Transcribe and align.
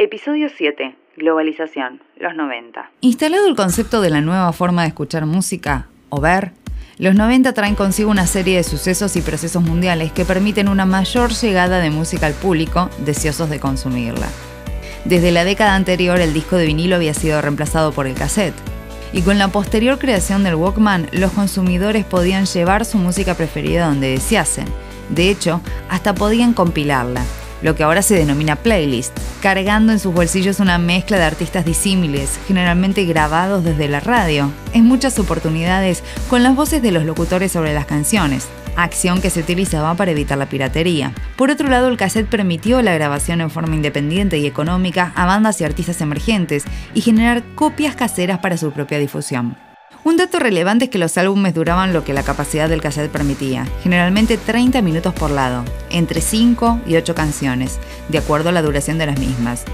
Episodio 0.00 0.48
7. 0.56 0.94
Globalización, 1.16 2.00
los 2.20 2.36
90. 2.36 2.88
Instalado 3.00 3.48
el 3.48 3.56
concepto 3.56 4.00
de 4.00 4.10
la 4.10 4.20
nueva 4.20 4.52
forma 4.52 4.82
de 4.82 4.88
escuchar 4.88 5.26
música, 5.26 5.88
o 6.08 6.20
ver, 6.20 6.52
los 6.98 7.16
90 7.16 7.52
traen 7.52 7.74
consigo 7.74 8.08
una 8.08 8.28
serie 8.28 8.58
de 8.58 8.62
sucesos 8.62 9.16
y 9.16 9.22
procesos 9.22 9.60
mundiales 9.60 10.12
que 10.12 10.24
permiten 10.24 10.68
una 10.68 10.86
mayor 10.86 11.32
llegada 11.32 11.80
de 11.80 11.90
música 11.90 12.26
al 12.26 12.34
público 12.34 12.88
deseosos 13.04 13.50
de 13.50 13.58
consumirla. 13.58 14.28
Desde 15.04 15.32
la 15.32 15.42
década 15.42 15.74
anterior 15.74 16.20
el 16.20 16.32
disco 16.32 16.54
de 16.54 16.66
vinilo 16.66 16.94
había 16.94 17.12
sido 17.12 17.42
reemplazado 17.42 17.90
por 17.90 18.06
el 18.06 18.14
cassette, 18.14 18.54
y 19.12 19.22
con 19.22 19.36
la 19.36 19.48
posterior 19.48 19.98
creación 19.98 20.44
del 20.44 20.54
Walkman 20.54 21.08
los 21.10 21.32
consumidores 21.32 22.04
podían 22.04 22.46
llevar 22.46 22.84
su 22.84 22.98
música 22.98 23.34
preferida 23.34 23.88
donde 23.88 24.10
deseasen. 24.10 24.66
De 25.08 25.28
hecho, 25.28 25.60
hasta 25.88 26.14
podían 26.14 26.54
compilarla, 26.54 27.24
lo 27.62 27.74
que 27.74 27.82
ahora 27.82 28.02
se 28.02 28.14
denomina 28.14 28.56
playlist, 28.56 29.16
cargando 29.42 29.92
en 29.92 29.98
sus 29.98 30.14
bolsillos 30.14 30.60
una 30.60 30.78
mezcla 30.78 31.18
de 31.18 31.24
artistas 31.24 31.64
disímiles, 31.64 32.38
generalmente 32.46 33.04
grabados 33.04 33.64
desde 33.64 33.88
la 33.88 34.00
radio, 34.00 34.50
en 34.72 34.84
muchas 34.84 35.18
oportunidades 35.18 36.02
con 36.28 36.42
las 36.42 36.54
voces 36.54 36.82
de 36.82 36.92
los 36.92 37.04
locutores 37.04 37.52
sobre 37.52 37.74
las 37.74 37.86
canciones, 37.86 38.48
acción 38.76 39.20
que 39.20 39.30
se 39.30 39.40
utilizaba 39.40 39.94
para 39.94 40.12
evitar 40.12 40.38
la 40.38 40.48
piratería. 40.48 41.12
Por 41.36 41.50
otro 41.50 41.68
lado, 41.68 41.88
el 41.88 41.96
cassette 41.96 42.28
permitió 42.28 42.80
la 42.82 42.94
grabación 42.94 43.40
en 43.40 43.50
forma 43.50 43.74
independiente 43.74 44.38
y 44.38 44.46
económica 44.46 45.12
a 45.16 45.26
bandas 45.26 45.60
y 45.60 45.64
artistas 45.64 46.00
emergentes 46.00 46.64
y 46.94 47.00
generar 47.00 47.42
copias 47.54 47.96
caseras 47.96 48.38
para 48.38 48.56
su 48.56 48.70
propia 48.70 48.98
difusión. 48.98 49.67
Un 50.04 50.16
dato 50.16 50.38
relevante 50.38 50.84
es 50.84 50.90
que 50.90 50.98
los 50.98 51.18
álbumes 51.18 51.54
duraban 51.54 51.92
lo 51.92 52.04
que 52.04 52.14
la 52.14 52.22
capacidad 52.22 52.68
del 52.68 52.80
cassette 52.80 53.10
permitía, 53.10 53.66
generalmente 53.82 54.36
30 54.38 54.80
minutos 54.80 55.12
por 55.12 55.30
lado, 55.30 55.64
entre 55.90 56.20
5 56.20 56.82
y 56.86 56.94
8 56.96 57.14
canciones, 57.16 57.80
de 58.08 58.18
acuerdo 58.18 58.50
a 58.50 58.52
la 58.52 58.62
duración 58.62 58.98
de 58.98 59.06
las 59.06 59.18
mismas, 59.18 59.64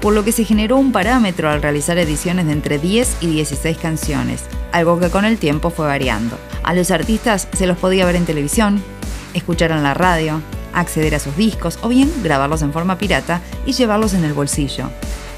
por 0.00 0.14
lo 0.14 0.24
que 0.24 0.32
se 0.32 0.44
generó 0.44 0.78
un 0.78 0.90
parámetro 0.90 1.50
al 1.50 1.60
realizar 1.60 1.98
ediciones 1.98 2.46
de 2.46 2.52
entre 2.52 2.78
10 2.78 3.18
y 3.20 3.26
16 3.26 3.76
canciones, 3.76 4.44
algo 4.72 4.98
que 4.98 5.10
con 5.10 5.26
el 5.26 5.36
tiempo 5.36 5.68
fue 5.68 5.86
variando. 5.86 6.38
A 6.62 6.72
los 6.72 6.90
artistas 6.90 7.46
se 7.52 7.66
los 7.66 7.76
podía 7.76 8.06
ver 8.06 8.16
en 8.16 8.24
televisión, 8.24 8.82
escuchar 9.34 9.70
en 9.70 9.82
la 9.82 9.92
radio, 9.92 10.40
acceder 10.72 11.14
a 11.14 11.20
sus 11.20 11.36
discos 11.36 11.78
o 11.82 11.88
bien 11.88 12.10
grabarlos 12.22 12.62
en 12.62 12.72
forma 12.72 12.96
pirata 12.96 13.42
y 13.66 13.72
llevarlos 13.72 14.14
en 14.14 14.24
el 14.24 14.32
bolsillo, 14.32 14.88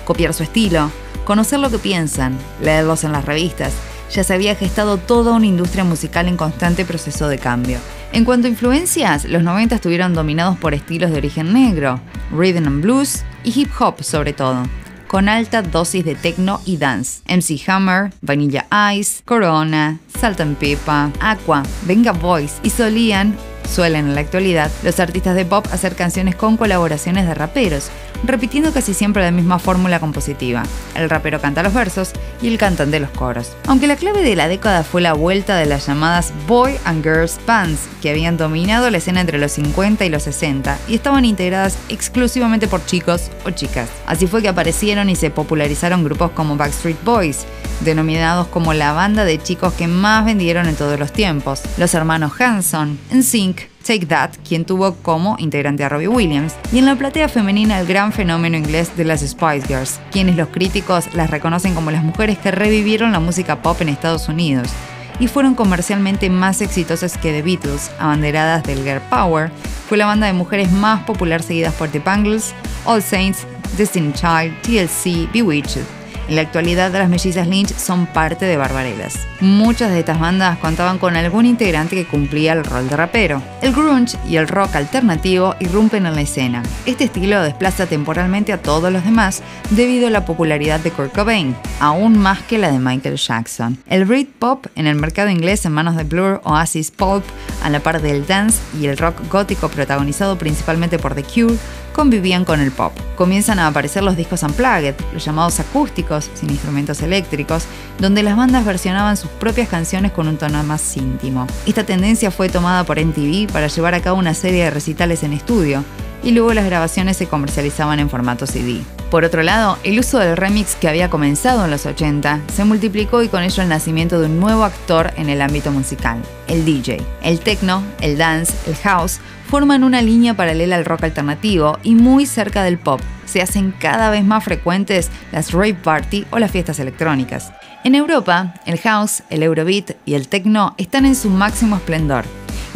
copiar 0.05 0.33
su 0.33 0.45
estilo, 0.45 0.93
conocer 1.25 1.59
lo 1.59 1.69
que 1.69 1.79
piensan, 1.79 2.39
leerlos 2.63 3.03
en 3.03 3.11
las 3.11 3.25
revistas 3.25 3.73
ya 4.11 4.25
se 4.25 4.35
había 4.35 4.55
gestado 4.55 4.97
toda 4.99 5.33
una 5.33 5.47
industria 5.47 5.85
musical 5.85 6.29
en 6.29 6.37
constante 6.37 6.85
proceso 6.85 7.29
de 7.29 7.39
cambio. 7.39 7.79
En 8.13 8.25
cuanto 8.25 8.47
a 8.47 8.51
influencias, 8.51 9.25
los 9.25 9.43
90 9.43 9.75
estuvieron 9.75 10.15
dominados 10.15 10.57
por 10.59 10.75
estilos 10.75 11.11
de 11.11 11.19
origen 11.19 11.53
negro, 11.53 12.01
rhythm 12.31 12.67
and 12.67 12.83
blues 12.83 13.25
y 13.45 13.61
hip 13.61 13.71
hop 13.79 14.03
sobre 14.03 14.33
todo, 14.33 14.63
con 15.07 15.29
alta 15.29 15.63
dosis 15.63 16.05
de 16.05 16.15
techno 16.15 16.61
y 16.65 16.77
dance. 16.77 17.21
MC 17.29 17.61
Hammer, 17.69 18.13
Vanilla 18.23 18.67
Ice, 18.95 19.23
Corona, 19.25 19.99
Salt 20.19 20.41
and 20.41 20.57
Pepper, 20.57 21.11
Aqua, 21.21 21.63
Venga 21.87 22.13
Boys 22.13 22.55
y 22.63 22.71
solían 22.71 23.37
Suelen 23.69 24.07
en 24.07 24.15
la 24.15 24.21
actualidad 24.21 24.71
los 24.83 25.01
artistas 25.01 25.35
de 25.35 25.45
pop 25.45 25.67
hacer 25.73 25.97
canciones 25.97 26.37
con 26.37 26.57
colaboraciones 26.57 27.27
de 27.27 27.35
raperos, 27.35 27.91
repitiendo 28.25 28.73
casi 28.73 28.95
siempre 28.95 29.23
la 29.23 29.31
misma 29.31 29.59
fórmula 29.59 30.01
compositiva. 30.01 30.63
El 30.95 31.11
rapero 31.11 31.41
canta 31.41 31.63
los 31.63 31.75
versos 31.75 32.13
y 32.41 32.49
el 32.49 32.59
cantante 32.59 33.01
los 33.01 33.11
coros. 33.11 33.57
Aunque 33.67 33.87
la 33.87 33.97
clave 33.97 34.23
de 34.23 34.37
la 34.37 34.49
década 34.49 34.85
fue 34.85 35.01
la 35.01 35.13
vuelta 35.13 35.57
de 35.57 35.67
las 35.67 35.87
llamadas 35.87 36.33
Boy 36.47 36.75
and 36.85 37.03
Girls 37.03 37.39
Bands, 37.47 37.81
que 38.01 38.11
habían 38.11 38.37
dominado 38.37 38.91
la 38.91 38.99
escena 38.99 39.21
entre 39.21 39.39
los 39.39 39.53
50 39.53 40.05
y 40.05 40.09
los 40.09 40.25
60 40.25 40.79
y 40.89 40.95
estaban 40.95 41.25
integradas 41.25 41.79
exclusivamente 41.89 42.69
por 42.69 42.85
chicos 42.85 43.31
o 43.45 43.51
chicas. 43.51 43.89
Así 44.07 44.27
fue 44.27 44.43
que 44.43 44.49
aparecieron 44.49 45.11
y 45.11 45.17
se 45.17 45.31
popularizaron 45.31 46.05
grupos 46.05 46.31
como 46.33 46.57
Backstreet 46.57 47.03
Boys, 47.05 47.47
denominados 47.81 48.49
como 48.49 48.75
la 48.75 48.93
banda 48.93 49.25
de 49.25 49.43
chicos 49.43 49.73
que 49.75 49.87
más 49.87 50.25
vendieron 50.25 50.69
en 50.69 50.77
todos 50.77 50.99
los 50.99 51.13
tiempos, 51.13 51.63
los 51.79 51.95
hermanos 51.95 52.33
Hanson, 52.41 52.99
NSYNC, 53.13 53.76
Take 53.87 54.07
That, 54.07 54.31
quien 54.47 54.65
tuvo 54.65 54.95
como 54.97 55.37
integrante 55.39 55.85
a 55.85 55.89
Robbie 55.89 56.09
Williams, 56.09 56.55
y 56.73 56.79
en 56.79 56.87
la 56.87 56.97
platea 56.97 57.29
femenina 57.29 57.79
el 57.79 57.87
gran 57.87 58.13
fenómeno 58.13 58.57
inglés 58.57 58.97
de 58.97 59.05
las 59.05 59.21
Spice 59.21 59.67
Girls, 59.69 60.01
quienes 60.11 60.37
los 60.37 60.49
críticos 60.49 61.15
las 61.15 61.31
reconocen 61.31 61.75
como 61.75 61.91
las 61.91 62.03
mujeres 62.03 62.39
que 62.39 62.51
revivieron 62.51 63.13
la 63.13 63.21
música 63.21 63.63
pop 63.63 63.81
en 63.81 63.89
Estados 63.89 64.29
Unidos 64.29 64.71
y 65.19 65.29
fueron 65.29 65.55
comercialmente 65.55 66.29
más 66.31 66.61
exitosas 66.61 67.17
que 67.17 67.33
The 67.33 67.43
Beatles, 67.43 67.91
abanderadas 67.99 68.65
del 68.65 68.83
Girl 68.83 69.01
Power, 69.09 69.51
fue 69.89 69.97
la 69.97 70.07
banda 70.07 70.27
de 70.27 70.33
mujeres 70.33 70.71
más 70.73 71.05
popular 71.05 71.43
seguidas 71.43 71.75
por 71.75 71.89
The 71.89 72.01
Bangles, 72.01 72.55
All 72.85 73.03
Saints, 73.03 73.47
Destiny 73.77 74.13
Child, 74.13 74.61
TLC, 74.63 75.31
Bewitched, 75.33 75.85
en 76.29 76.37
la 76.37 76.43
actualidad, 76.43 76.93
las 76.93 77.09
mellizas 77.09 77.47
Lynch 77.47 77.75
son 77.77 78.07
parte 78.07 78.47
de 78.47 78.57
Barbarelas. 78.57 79.27
Muchas 79.41 79.91
de 79.91 80.01
estas 80.01 80.19
bandas 80.19 80.59
contaban 80.59 80.99
con 80.99 81.17
algún 81.17 81.47
integrante 81.47 81.95
que 81.95 82.07
cumplía 82.07 82.53
el 82.53 82.65
rol 82.65 82.89
de 82.89 82.97
rapero. 82.97 83.43
El 83.63 83.73
grunge 83.73 84.19
y 84.29 84.37
el 84.37 84.49
rock 84.49 84.75
alternativo 84.77 85.55
irrumpen 85.61 86.07
en 86.07 86.15
la 86.15 86.23
escena. 86.23 86.63
Este 86.85 87.05
estilo 87.05 87.43
desplaza 87.43 87.87
temporalmente 87.87 88.53
a 88.53 88.61
todos 88.61 88.93
los 88.93 89.05
demás 89.05 89.43
debido 89.71 90.09
a 90.09 90.11
la 90.11 90.25
popularidad 90.25 90.81
de 90.81 90.91
Kurt 90.91 91.15
Cobain, 91.15 91.55
aún 91.81 92.19
más 92.19 92.41
que 92.43 92.59
la 92.59 92.73
de 92.73 92.79
Michael 92.79 93.17
Jackson. 93.17 93.79
El 93.89 94.05
Britpop 94.05 94.67
en 94.75 94.87
el 94.87 94.97
mercado 94.97 95.31
inglés 95.31 95.65
en 95.65 95.73
manos 95.73 95.97
de 95.97 96.05
Blur, 96.05 96.41
Oasis 96.45 96.91
Pulp, 96.91 97.25
a 97.63 97.71
la 97.71 97.81
par 97.81 98.03
del 98.03 98.27
dance 98.27 98.59
y 98.81 98.87
el 98.87 98.97
rock 98.97 99.17
gótico 99.31 99.69
protagonizado 99.69 100.39
principalmente 100.39 100.99
por 100.99 101.15
The 101.15 101.23
Cure, 101.23 101.57
convivían 101.97 102.45
con 102.45 102.61
el 102.61 102.73
pop. 102.73 102.93
Comienzan 103.17 103.59
a 103.59 103.67
aparecer 103.67 104.03
los 104.03 104.19
discos 104.19 104.43
unplugged, 104.43 104.95
los 105.15 105.25
llamados 105.25 105.59
acústicos, 105.61 106.31
sin 106.35 106.51
instrumentos 106.51 107.01
eléctricos, 107.01 107.65
donde 107.99 108.23
las 108.23 108.37
bandas 108.37 108.67
versionaban 108.67 109.17
sus 109.17 109.31
propias 109.31 109.71
canciones 109.71 110.13
con 110.13 110.29
un 110.29 110.37
tono 110.37 110.63
más 110.63 110.95
íntimo. 110.99 111.47
Esta 111.65 111.85
tendencia 111.85 112.31
fue 112.31 112.51
tomada 112.51 112.85
por 112.85 113.03
MTV 113.03 113.51
para 113.51 113.69
llevar 113.69 113.95
a 113.95 114.03
cabo 114.03 114.19
una 114.19 114.35
serie 114.35 114.65
de 114.65 114.71
recitales 114.71 115.23
en 115.23 115.33
estudio, 115.33 115.83
y 116.23 116.33
luego 116.33 116.53
las 116.53 116.67
grabaciones 116.67 117.17
se 117.17 117.29
comercializaban 117.29 117.99
en 117.99 118.11
formato 118.11 118.47
CD. 118.47 118.83
Por 119.11 119.25
otro 119.25 119.43
lado, 119.43 119.79
el 119.85 119.99
uso 120.01 120.19
del 120.19 120.37
remix 120.37 120.75
que 120.75 120.89
había 120.89 121.11
comenzado 121.11 121.65
en 121.65 121.71
los 121.71 121.87
80 121.87 122.41
se 122.53 122.65
multiplicó 122.65 123.23
y 123.23 123.29
con 123.29 123.43
ello 123.43 123.63
el 123.63 123.69
nacimiento 123.69 124.19
de 124.21 124.27
un 124.27 124.41
nuevo 124.41 124.65
actor 124.65 125.13
en 125.17 125.29
el 125.29 125.41
ámbito 125.43 125.71
musical, 125.71 126.21
el 126.49 126.65
DJ. 126.65 127.01
El 127.23 127.39
techno, 127.39 127.85
el 128.01 128.19
dance, 128.19 128.53
el 128.67 128.75
house 128.77 129.21
forman 129.49 129.85
una 129.85 130.03
línea 130.03 130.35
paralela 130.35 130.75
al 130.75 130.85
rock 130.85 131.05
alternativo 131.05 131.79
y 131.85 131.95
muy 131.95 132.27
cerca 132.27 132.65
del 132.65 132.79
pop. 132.79 133.01
Se 133.27 133.41
hacen 133.41 133.73
cada 133.79 134.11
vez 134.11 134.25
más 134.25 134.43
frecuentes 134.43 135.11
las 135.31 135.53
rave 135.53 135.75
party 135.75 136.27
o 136.31 136.41
las 136.41 136.51
fiestas 136.51 136.81
electrónicas. 136.81 137.53
En 137.85 137.95
Europa, 137.95 138.55
el 138.67 138.81
house, 138.81 139.23
el 139.31 139.45
eurobeat 139.45 139.93
y 140.05 140.15
el 140.15 140.27
techno 140.27 140.75
están 140.79 141.07
en 141.07 141.15
su 141.15 141.31
máximo 141.31 141.77
esplendor 141.77 142.25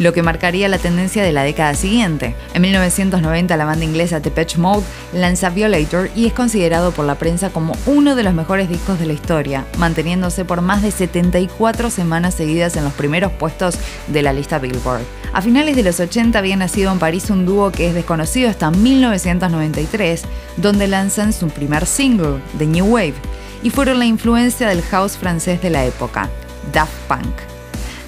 lo 0.01 0.13
que 0.13 0.23
marcaría 0.23 0.67
la 0.67 0.79
tendencia 0.79 1.23
de 1.23 1.31
la 1.31 1.43
década 1.43 1.75
siguiente. 1.75 2.35
En 2.53 2.63
1990 2.63 3.55
la 3.55 3.65
banda 3.65 3.85
inglesa 3.85 4.19
Depeche 4.19 4.57
Mode 4.57 4.83
lanza 5.13 5.49
Violator 5.51 6.09
y 6.15 6.25
es 6.25 6.33
considerado 6.33 6.91
por 6.91 7.05
la 7.05 7.15
prensa 7.15 7.51
como 7.51 7.73
uno 7.85 8.15
de 8.15 8.23
los 8.23 8.33
mejores 8.33 8.67
discos 8.67 8.99
de 8.99 9.05
la 9.05 9.13
historia, 9.13 9.65
manteniéndose 9.77 10.43
por 10.43 10.61
más 10.61 10.81
de 10.81 10.91
74 10.91 11.91
semanas 11.91 12.33
seguidas 12.33 12.75
en 12.75 12.83
los 12.83 12.93
primeros 12.93 13.31
puestos 13.31 13.77
de 14.07 14.23
la 14.23 14.33
lista 14.33 14.57
Billboard. 14.57 15.03
A 15.33 15.41
finales 15.41 15.75
de 15.75 15.83
los 15.83 15.99
80 15.99 16.37
había 16.37 16.57
nacido 16.57 16.91
en 16.91 16.99
París 16.99 17.29
un 17.29 17.45
dúo 17.45 17.71
que 17.71 17.87
es 17.87 17.93
desconocido 17.93 18.49
hasta 18.49 18.71
1993, 18.71 20.23
donde 20.57 20.87
lanzan 20.87 21.31
su 21.31 21.47
primer 21.47 21.85
single, 21.85 22.39
The 22.57 22.65
New 22.65 22.87
Wave, 22.87 23.13
y 23.61 23.69
fueron 23.69 23.99
la 23.99 24.05
influencia 24.05 24.67
del 24.67 24.81
house 24.81 25.15
francés 25.15 25.61
de 25.61 25.69
la 25.69 25.85
época, 25.85 26.27
Daft 26.73 26.91
Punk 27.07 27.50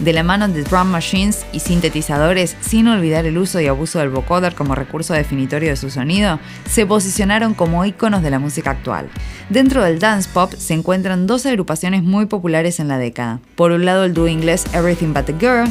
de 0.03 0.13
la 0.13 0.23
mano 0.23 0.49
de 0.49 0.63
drum 0.63 0.87
machines 0.87 1.45
y 1.53 1.59
sintetizadores, 1.61 2.57
sin 2.59 2.87
olvidar 2.87 3.25
el 3.25 3.37
uso 3.37 3.61
y 3.61 3.67
abuso 3.67 3.99
del 3.99 4.09
vocoder 4.09 4.53
como 4.53 4.75
recurso 4.75 5.13
definitorio 5.13 5.69
de 5.69 5.77
su 5.77 5.89
sonido, 5.89 6.39
se 6.69 6.85
posicionaron 6.85 7.53
como 7.53 7.85
íconos 7.85 8.21
de 8.21 8.29
la 8.29 8.39
música 8.39 8.71
actual. 8.71 9.07
Dentro 9.49 9.83
del 9.83 9.99
dance 9.99 10.29
pop 10.33 10.53
se 10.57 10.73
encuentran 10.73 11.25
dos 11.25 11.45
agrupaciones 11.45 12.03
muy 12.03 12.25
populares 12.25 12.79
en 12.79 12.89
la 12.89 12.97
década. 12.97 13.39
Por 13.55 13.71
un 13.71 13.85
lado 13.85 14.03
el 14.03 14.13
dúo 14.13 14.27
inglés 14.27 14.65
Everything 14.73 15.13
But 15.13 15.25
the 15.25 15.35
Girl, 15.39 15.69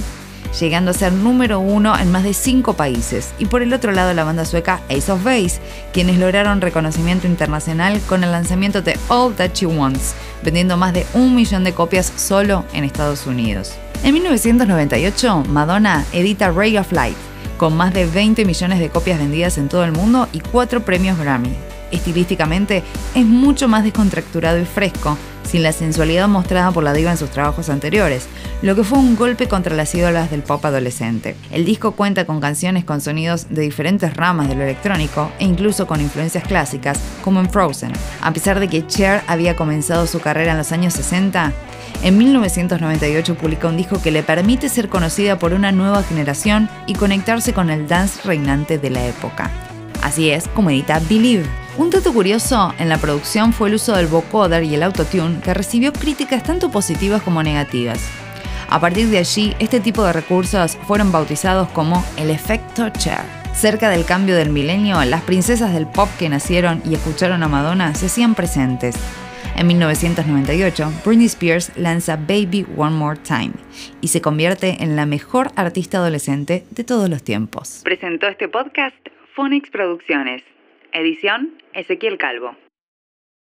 llegando 0.58 0.93
a 0.93 0.94
ser 0.94 1.12
número 1.12 1.61
uno 1.61 1.99
en 1.99 2.11
más 2.11 2.25
de 2.25 2.32
cinco 2.32 2.73
países, 2.73 3.35
y 3.38 3.46
por 3.46 3.61
el 3.61 3.73
otro 3.75 3.93
lado 3.93 4.14
la 4.14 4.25
banda 4.25 4.46
sueca 4.46 4.81
Ace 4.88 5.12
of 5.12 5.25
Base, 5.25 5.61
quienes 5.93 6.19
lograron 6.19 6.62
reconocimiento 6.62 7.26
internacional 7.26 8.00
con 8.08 8.25
el 8.25 8.32
lanzamiento 8.32 8.81
de 8.81 8.99
All 9.08 9.35
That 9.35 9.52
She 9.52 9.67
Wants, 9.67 10.14
vendiendo 10.43 10.78
más 10.78 10.94
de 10.94 11.06
un 11.12 11.35
millón 11.35 11.64
de 11.64 11.75
copias 11.75 12.11
solo 12.17 12.64
en 12.73 12.85
Estados 12.85 13.26
Unidos. 13.26 13.75
En 14.04 14.14
1998, 14.14 15.44
Madonna 15.49 16.04
edita 16.12 16.50
Ray 16.50 16.76
of 16.76 16.90
Light, 16.90 17.16
con 17.56 17.76
más 17.76 17.94
de 17.94 18.04
20 18.04 18.44
millones 18.44 18.81
de 18.81 18.88
copias 18.88 19.20
vendidas 19.20 19.58
en 19.58 19.69
todo 19.69 19.84
el 19.84 19.93
mundo 19.93 20.28
y 20.32 20.40
4 20.40 20.84
premios 20.84 21.16
Grammy. 21.19 21.52
Estilísticamente 21.93 22.83
es 23.15 23.25
mucho 23.25 23.69
más 23.69 23.85
descontracturado 23.85 24.59
y 24.59 24.65
fresco, 24.65 25.17
sin 25.44 25.62
la 25.62 25.73
sensualidad 25.73 26.29
mostrada 26.29 26.71
por 26.73 26.83
la 26.83 26.94
diva 26.94 27.11
en 27.11 27.19
sus 27.19 27.31
trabajos 27.31 27.69
anteriores, 27.69 28.27
lo 28.62 28.75
que 28.75 28.85
fue 28.85 28.99
un 28.99 29.17
golpe 29.17 29.49
contra 29.49 29.77
las 29.77 29.94
ídolas 29.94 30.31
del 30.31 30.43
pop 30.43 30.65
adolescente. 30.65 31.37
El 31.50 31.65
disco 31.65 31.93
cuenta 31.93 32.25
con 32.25 32.41
canciones 32.41 32.85
con 32.85 33.00
sonidos 33.00 33.47
de 33.50 33.62
diferentes 33.62 34.17
ramas 34.17 34.49
de 34.49 34.55
lo 34.55 34.62
electrónico 34.62 35.31
e 35.39 35.44
incluso 35.44 35.87
con 35.87 36.00
influencias 36.00 36.44
clásicas, 36.44 36.99
como 37.23 37.41
en 37.41 37.50
Frozen. 37.50 37.93
A 38.23 38.33
pesar 38.33 38.59
de 38.61 38.69
que 38.69 38.87
Cher 38.87 39.23
había 39.27 39.56
comenzado 39.56 40.06
su 40.06 40.21
carrera 40.21 40.53
en 40.53 40.59
los 40.59 40.73
años 40.73 40.95
60, 40.95 41.53
en 42.03 42.19
1998 42.19 43.35
publicó 43.37 43.69
un 43.69 43.77
disco 43.77 44.00
que 44.00 44.11
le 44.11 44.23
permite 44.23 44.69
ser 44.69 44.88
conocida 44.88 45.38
por 45.38 45.53
una 45.53 45.73
nueva 45.73 46.03
generación 46.03 46.69
y 46.87 46.95
conectarse 46.95 47.53
con 47.53 47.71
el 47.71 47.87
dance 47.87 48.21
reinante 48.25 48.79
de 48.79 48.91
la 48.91 49.06
época. 49.06 49.50
Así 50.02 50.31
es 50.31 50.49
como 50.49 50.70
edita 50.70 51.00
Believe. 51.08 51.46
Un 51.78 51.88
dato 51.88 52.12
curioso 52.12 52.75
en 52.78 52.88
la 52.88 52.99
producción 52.99 53.52
fue 53.52 53.69
el 53.69 53.76
uso 53.76 53.96
del 53.96 54.08
vocoder 54.08 54.64
y 54.64 54.75
el 54.75 54.82
autotune 54.82 55.40
que 55.40 55.54
recibió 55.54 55.93
críticas 55.93 56.43
tanto 56.43 56.70
positivas 56.70 57.22
como 57.22 57.43
negativas. 57.43 58.06
A 58.69 58.81
partir 58.81 59.08
de 59.08 59.19
allí, 59.19 59.54
este 59.58 59.81
tipo 59.81 60.02
de 60.04 60.12
recursos 60.12 60.76
fueron 60.87 61.12
bautizados 61.12 61.69
como 61.69 62.04
el 62.19 62.31
efecto 62.31 62.88
Cher. 62.90 63.20
Cerca 63.54 63.90
del 63.90 64.04
cambio 64.04 64.34
del 64.34 64.50
milenio, 64.50 65.02
las 65.04 65.22
princesas 65.22 65.72
del 65.72 65.87
pop 65.87 66.08
que 66.19 66.28
nacieron 66.28 66.82
y 66.84 66.94
escucharon 66.94 67.43
a 67.43 67.49
Madonna 67.49 67.94
se 67.94 68.06
hacían 68.06 68.34
presentes. 68.34 68.96
En 69.56 69.66
1998, 69.66 70.93
Britney 71.04 71.26
Spears 71.26 71.72
lanza 71.76 72.16
Baby 72.16 72.66
One 72.76 72.96
More 72.96 73.20
Time 73.20 73.52
y 74.00 74.08
se 74.08 74.20
convierte 74.20 74.82
en 74.82 74.96
la 74.96 75.06
mejor 75.06 75.52
artista 75.54 75.99
adolescente 75.99 76.64
de 76.70 76.84
todos 76.84 77.08
los 77.08 77.22
tiempos. 77.22 77.82
Presentó 77.84 78.26
este 78.26 78.49
podcast 78.49 78.96
Phonics 79.34 79.70
Producciones. 79.70 80.43
Edición 80.93 81.56
Ezequiel 81.73 82.19
Calvo. 82.19 82.55